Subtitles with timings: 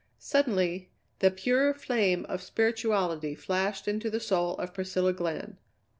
[0.17, 5.57] Suddenly the pure flame of spirituality flashed into the soul of Priscilla Glenn.